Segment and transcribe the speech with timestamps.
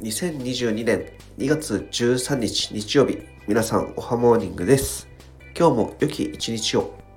[0.00, 3.18] 2022年2月13日日曜日
[3.48, 5.08] 皆さんおはモーニングです。
[5.58, 7.07] 今日も良き一日を。